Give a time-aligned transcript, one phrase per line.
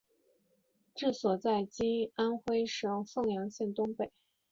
[0.95, 4.09] 治所在今安徽省凤阳县东北。